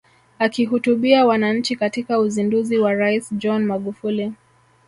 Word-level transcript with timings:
Akihutubia 0.39 1.25
wananchi 1.25 1.75
katika 1.75 2.19
uzinduzi 2.19 2.77
wa 2.77 2.93
Rais 2.93 3.29
John 3.33 3.65
Magufuli 3.65 4.33